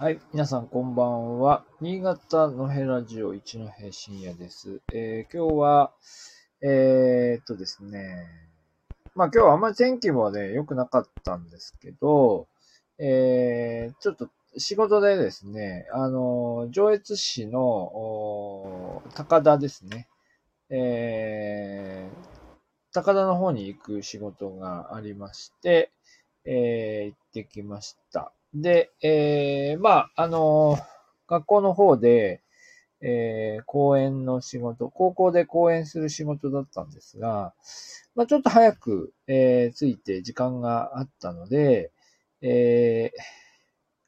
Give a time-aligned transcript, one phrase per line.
[0.00, 0.20] はい。
[0.32, 1.62] 皆さんこんばんは。
[1.82, 4.80] 新潟のヘラジオ一戸深夜です。
[4.94, 5.92] えー今日は、
[6.62, 8.24] えーっとですね。
[9.14, 12.48] まあ今日はあんまり天気もね、良くなかったんですけど、
[12.98, 20.08] えー、ちょっと仕事でですね、あの、上越市の、高田ですね。
[20.70, 25.92] えー、高田の方に行く仕事がありまして、
[26.46, 28.32] えー行ってきました。
[28.54, 30.78] で、えー、まあ、あの
[31.28, 32.42] 学校の方で、
[33.00, 37.54] えー、講演の仕事、高校で講演する仕事だったんですが、
[38.14, 41.92] まあ、ちょっと早く、えー、着いて時間があったので、
[42.42, 43.12] え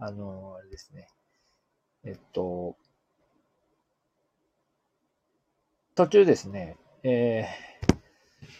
[0.00, 1.08] ー、あのあれですね。
[2.04, 2.76] えっと、
[5.96, 7.95] 途中ですね、えー、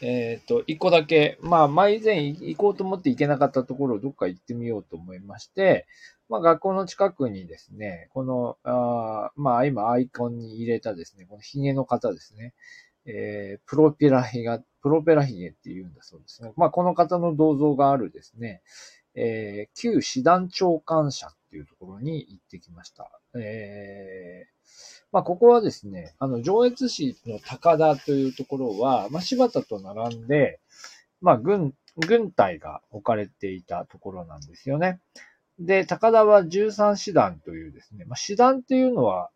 [0.01, 5.87] えっと、一個だけ、まあ、前以前行こうと思って行けなかったところをどっか行ってみようと思いまして、
[6.29, 12.55] まあ、学校の近くにですね、この、あまあ、今アイコンに入れたですね、このヒゲの方ですね、
[13.07, 16.53] えー、プロペラヒゲ、プロペラヒゲって言うんだそうですね。
[16.57, 18.63] まあ、この方の銅像があるですね、
[19.15, 23.11] えー、旧師団長官舎っていうところに行ってきました。
[23.35, 24.26] えー、
[25.17, 30.61] まあ、ここはですね、あの、上越市の高田というところは、まあ、柴田と並んで、
[31.23, 35.01] まあ、軍、軍隊が置かれていたところなんですよね。
[35.59, 39.31] で、高田は13師団というですね、まあ、師団っていうのは、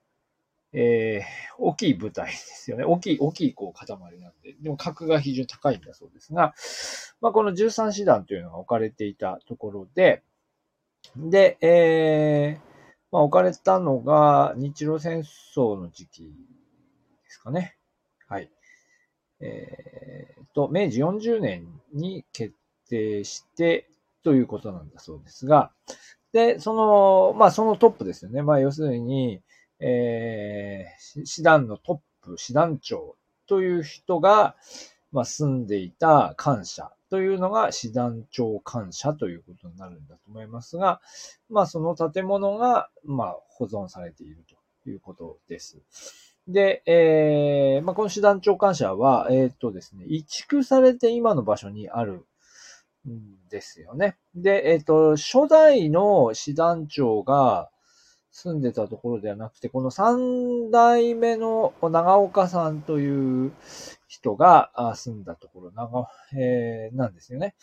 [0.74, 2.84] えー、大きい部隊ですよね。
[2.84, 6.52] 大きい、大きいこう塊なんで、でも格が非常に高いんだそうですが、
[7.22, 10.22] まあ、この13師団というのが置かれていたところで、
[11.16, 12.69] で、えー、
[13.12, 15.22] まあ、置かれたのが日露戦
[15.54, 16.28] 争の時期で
[17.28, 17.76] すかね。
[18.28, 18.50] はい。
[19.40, 22.54] えー、と、明治40年に決
[22.88, 23.88] 定して
[24.22, 25.72] ということなんだそうですが、
[26.32, 28.42] で、その、まあ、そのトップですよね。
[28.42, 29.40] まあ、要するに、
[29.80, 33.16] えー、師団のトップ、師団長
[33.46, 34.54] という人が、
[35.10, 41.00] まあ、住んでいた官舎というのが師団長官舎ということになるんだと思いますが、
[41.48, 44.44] まあ、その建物が、まあ、保存されている
[44.84, 45.82] ということです。
[46.46, 52.24] で、えー、まあ、この師団長官舎は、えーっとですね、移築されて今の場所にある
[53.08, 54.16] んですよね。
[54.34, 57.70] で、えーっと、初代の師団長が
[58.32, 63.52] 住んでたところではなくて、この三代目の長岡さんという
[64.06, 67.54] 人が住んだところ、長、えーなんですよね。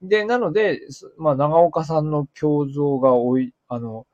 [0.00, 0.80] で、なので、
[1.18, 4.06] まあ、長岡さんの胸像がおい、あの、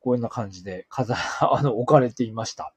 [0.00, 2.74] こんな感じで飾、 あの、置かれていました。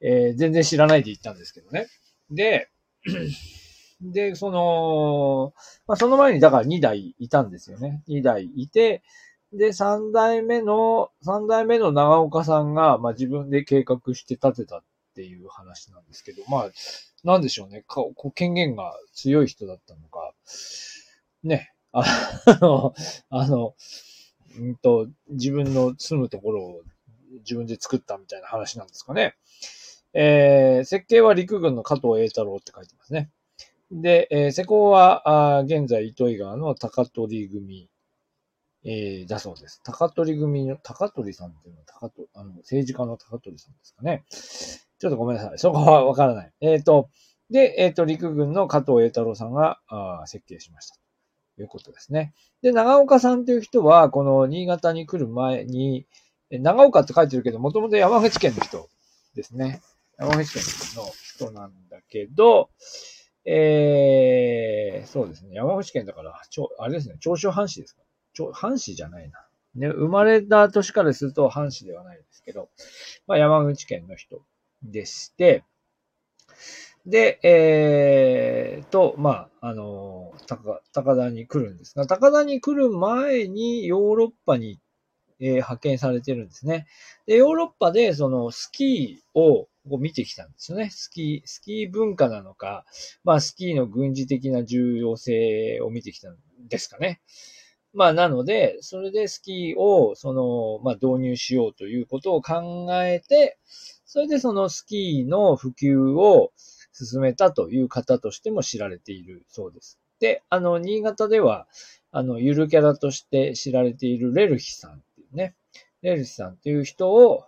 [0.00, 1.88] えー全然知らないで行ったんですけどね。
[2.30, 2.68] で、
[4.00, 5.52] で、その、
[5.88, 8.02] まあ、その前にだから2代いたんですよね。
[8.08, 9.02] 2代いて、
[9.52, 14.82] で、3代目の、3代目の長岡さんが、まあ、自分で計画して建てたっ
[15.14, 16.70] ていう話なんですけど、まあ、
[17.24, 17.82] なんでしょうね。
[17.86, 20.34] かこう権限が強い人だったのか、
[21.42, 22.04] ね、 あ
[22.60, 22.94] の、
[23.30, 23.74] あの、
[24.58, 26.82] うんと、自分の住むところを
[27.40, 29.34] 自分で作ったみたいな話なんですかね。
[30.14, 33.30] えー設計は陸軍の加藤栄太郎って書いてますね。
[33.90, 37.88] で、えー施工は、あ現在、糸魚川の高取組、
[38.84, 39.80] えーだそうです。
[39.84, 44.24] 高取組の、高取さんっていうのは高取、あの、政治家の高取さんですかね。
[44.98, 45.58] ちょっとごめんなさい。
[45.58, 46.52] そこはわからない。
[46.60, 47.10] えっ、と、
[47.50, 50.96] で、えっ、と、陸軍の加藤栄太郎さんが、あー設計しました。
[51.56, 52.34] ということですね。
[52.62, 56.06] で、長岡さんという人は、この新潟に来る前に、
[56.50, 58.88] 長岡って書いてるけど、もともと山口県の人
[59.34, 59.82] ですね。
[60.18, 60.62] 山口県
[60.96, 62.70] の人なんだけど、
[63.44, 65.54] えー、そうですね。
[65.54, 67.16] 山口県だから、ちょあれですね。
[67.20, 68.02] 長州藩士ですか
[68.38, 69.44] 長藩士じゃないな。
[69.74, 72.68] ね、生まれた年からすると藩士ではないですけど、
[73.26, 74.42] まあ山口県の人
[74.82, 75.64] でして、
[77.06, 84.78] で、えー、と、まあ、あの、高高田に来るんですが、高田に来る前にヨーロッパに、
[85.40, 86.86] えー派遣されてるんですね。
[87.26, 90.90] で、ヨーロッパでそのスキーをこう見てきたんですよね。
[90.90, 92.84] スキー、スキー文化なのか、
[93.24, 96.36] まあスキーの軍事的な重要性を見てきたん
[96.68, 97.20] ですかね。
[97.94, 103.58] まあなので、それでスキーをその、まあ導入しようということを考えて、
[104.04, 106.52] それでそのスキーの普及を
[106.92, 109.98] 進めたという方としても知られているそうです。
[110.20, 111.68] で、あの、新潟では、
[112.10, 115.54] あの、ゆるキャラとして知られているレルヒさんっていうね、
[116.02, 117.44] レルヒさんっていう人を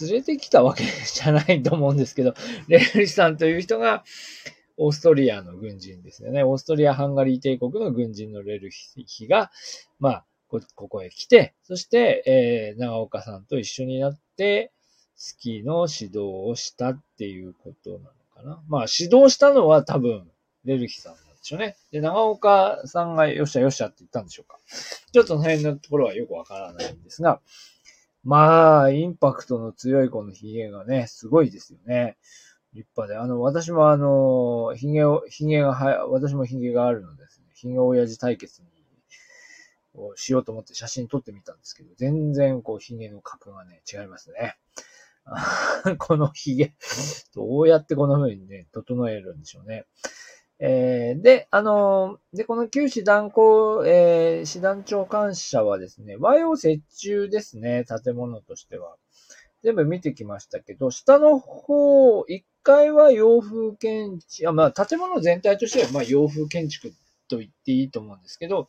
[0.00, 2.34] 連れてきたわけじゃないと思うんですけど、
[2.68, 4.04] レルヒさんという人が、
[4.78, 6.44] オーストリアの軍人ですよね。
[6.44, 9.50] オーストリア・ハンガリー帝国の軍人のレルヒが、
[9.98, 14.72] まあ、ここへ来て、そして、えー、長岡さんと一緒になって、
[15.16, 18.02] スキーの指導をしたっていうことなの
[18.34, 18.62] かな。
[18.68, 20.30] まあ、指導したのは多分、
[20.64, 21.76] レルヒさんなんでしょうね。
[21.90, 24.58] で、長岡さんがよっしゃよっしゃって言ったんでしょうか。
[25.12, 27.40] ちょっとその辺のところはよくわからないんですが、
[28.22, 32.16] まあ、インパクトの強いこの髭がね、すごいですよね。
[32.74, 33.16] 立派で。
[33.18, 38.68] あの、私もあの、髭を、髭がはや、私も髭があるのですね、髭親父対決に、
[39.94, 44.56] をしようと思って写真撮ってみたんですけど、全然こう髭の角がね、違いますね。
[45.98, 46.72] この髭、
[47.34, 49.86] どうやってこの風にね、整えるんでしょうね。
[50.60, 58.96] えー、で、あのー、で、この旧師団校、えー、師団長官舎はですね、和洋折衷ですね、建物としては。
[59.62, 66.92] 全部見てきましたけど、下の方、1階は洋風建築、あまあ、建物全体としては、まあ、洋風建築
[67.28, 68.68] と言っていいと思うんですけど、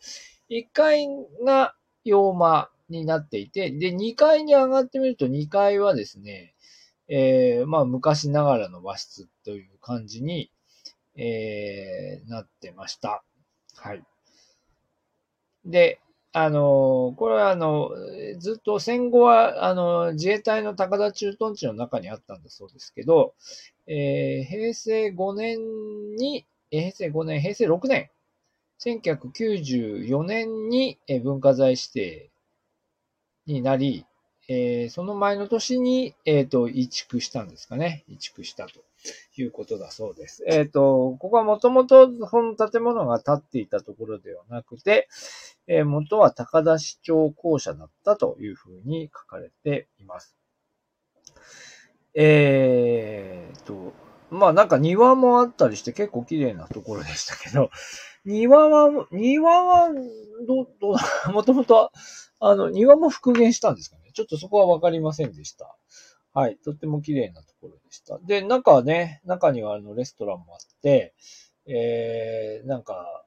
[0.49, 1.07] 1階
[1.45, 6.55] が洋間になっていて、で、2階に上がってみると、2階はですね、
[7.07, 10.51] えー、まあ、昔ながらの和室という感じに、
[11.15, 13.23] えー、なってました。
[13.75, 14.03] はい。
[15.65, 15.99] で、
[16.43, 17.91] あの、これはあの、
[18.39, 23.33] ずっと戦後は、あの、自衛隊の高田駐屯地の中にあったんだそうですけど、
[23.87, 28.09] えー、平成5年に、平成5年、平成6年、
[28.79, 32.29] 1994年に文化財指定
[33.45, 34.05] になり、
[34.51, 38.03] えー、その前の年に、えっ、ー、と、移築したんですかね。
[38.07, 38.81] 移築したと
[39.37, 40.43] いうことだそうです。
[40.47, 45.07] えっ、ー、と、ここはもともとこの建物が建っていたところではなくて、
[45.67, 50.35] え元は高田市長校舎だったというふうに書かれています。
[52.15, 53.93] えっと、
[54.31, 57.69] まあなんか庭もあったりして結構綺麗なところでしたけど、
[58.25, 59.89] 庭は、庭は、
[60.47, 60.95] ど、どう、
[61.31, 61.91] もともと、
[62.39, 64.08] あの、庭も復元したんですかね。
[64.19, 65.77] ちょっとそこはわかりませんでした。
[66.33, 66.57] はい。
[66.57, 68.19] とっても綺麗なところでした。
[68.19, 71.13] で、中はね、中にはあの、レストランもあって、
[71.65, 73.23] えー、なんか、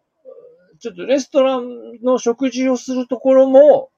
[0.81, 3.91] ちょっとレストランの食事をするところも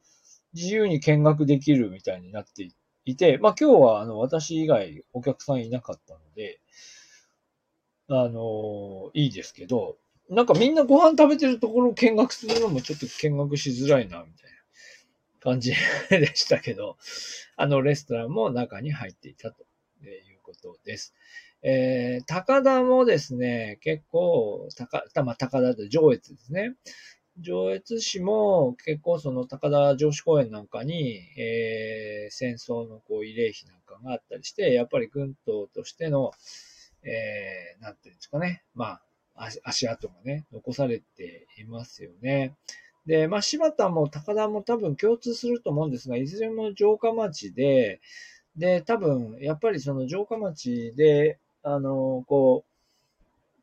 [0.52, 2.69] 自由に見学できるみたいになって
[3.05, 6.61] いて、まあ今日はあの、私以外お客さんいなかったので、
[8.06, 9.96] あのいいですけど、
[10.31, 14.63] なんかみんなご飯食べてるところを見学するのもちょっと見学しづらいな、みたいな
[15.44, 15.75] 感じ
[16.08, 16.96] でしたけど、
[17.56, 19.62] あのレストランも中に入っていたと
[20.02, 21.14] いうことです。
[21.62, 26.75] えー、高田もですね、結構、高、まあ、高田と上越ですね。
[27.38, 36.32] 上越市も結構その高田城址公園なんかに、えー、戦争のこう慰霊碑なんかがあったりして、やっぱり軍島としての、
[37.02, 38.62] えー、なんていうんですかね。
[38.75, 39.00] ま
[39.35, 42.55] あ、足跡がね、残されていますよね。
[43.06, 48.00] で、まあ、柴田も高田も多分共通すると思うんですが、いずれも城下町で、
[48.56, 52.64] で、多分、やっぱりその城下町で、あの、こ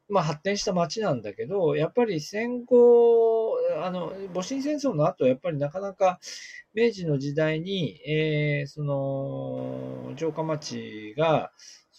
[0.10, 6.20] う、まあ、発展した町なんだけど、やっぱり戦後、あの、戊辰戦争の後、やっぱりなかなか
[6.74, 11.52] 明治の時代に、えー、その、城下町が、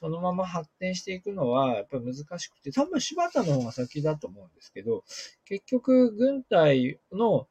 [0.02, 5.04] そのまま発展していくのはやっぱり難しくて、多分柴田の方が先だと思うんですけど、
[5.44, 7.46] 結局軍隊の、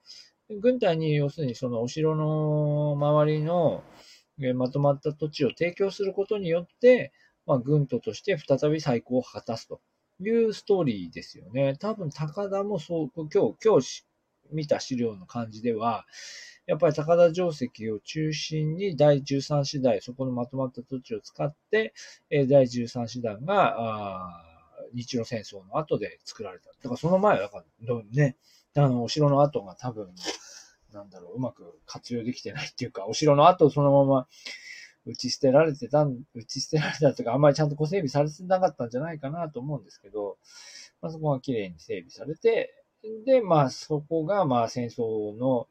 [0.60, 3.86] 軍隊に要するにそのお城の周りの
[4.56, 7.14] まとまった土地を提供することによって、
[7.46, 9.80] まあ、軍都として再び再興を果たすと
[10.20, 11.78] いうストーリーですよね。
[11.80, 14.04] 多分高田もそう、今日、今日
[14.52, 16.06] 見た資料の感じでは、
[16.68, 21.94] やっぱり高田城石を中心に第13師団、そこのまとまった土地を使って、
[22.30, 24.46] え第13師団が、
[24.94, 26.70] 日露戦争の後で作られた。
[26.70, 28.38] だからその前は、だからね、
[28.76, 30.14] あの、お城の後が多分、
[30.94, 34.28] なんだろう、うまく活用できてないっていうか、お城の後そのまま
[35.06, 40.38] 打ち捨てられてた、打ち捨てられたというか、あんまりちゃんとこう整備されてなかったんじゃないかなと思うんですけど、
[41.02, 42.81] まあそこが綺麗に整備されて、
[43.26, 45.68] で、まあそこがまあ戦争の、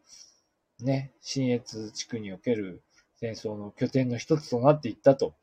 [0.80, 2.82] ね、新越地区における
[3.16, 5.34] 戦争の拠点の一つとなっていったと。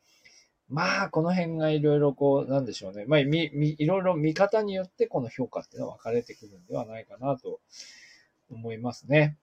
[0.68, 3.06] まあ、この辺がいろいろこう、なんでしょうね。
[3.06, 7.60] まあ、み、み、いろいろ見方によってこの評価っていうのは分かれてくるんではないかなと
[8.50, 9.38] 思いますね。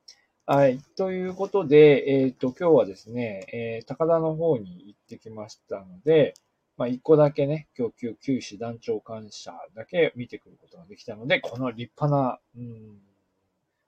[0.45, 0.79] はい。
[0.95, 6.35] ということで、えっ、ー、と、今日はですね、えー、高田の方に行ってきましたので、
[6.77, 12.99] まあ、一個だけね、今日、旧、旧市団長官舎だけ見てくることができたので、この立派な、うん、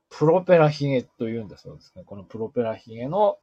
[0.09, 2.03] プロペラヒゲというんだそうですね。
[2.05, 3.37] このプロペラヒゲの、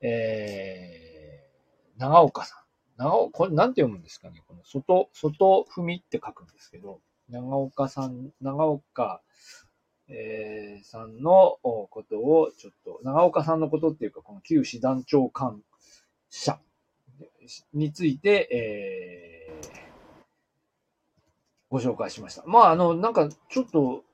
[0.00, 2.58] えー、長岡さん。
[2.98, 9.22] 長岡、これなんて読むんですかねこの外、外踏みって書くんですけど、長岡さん、長岡
[10.10, 15.62] えー、さんのことを、ちょっと、長岡さんのことっていうか、この旧師団長官
[16.30, 16.58] 者
[17.72, 18.48] について、
[19.50, 19.78] えー、
[21.70, 22.44] ご紹介しました。
[22.46, 24.04] まあ、あの、なんか、ちょっと、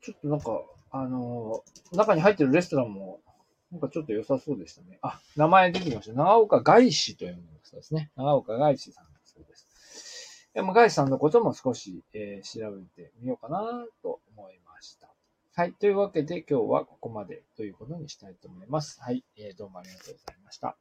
[0.00, 3.20] ちょっとなんか、あの、中に入ってるレストランも、
[3.72, 4.98] なんかちょっと良さそうでしたね。
[5.02, 6.12] あ、名前出てきました。
[6.12, 8.10] 長岡外資というの人ですね。
[8.16, 10.50] 長岡外資さんだそうです。
[10.54, 15.12] でも外資さんのことも少し、えー、調べてみようかなと思いました。
[15.56, 15.72] はい。
[15.72, 19.00] というわけで今日はここまでということにしたいと思います。
[19.00, 19.24] はい。
[19.36, 20.76] えー、どうもありがとうございました。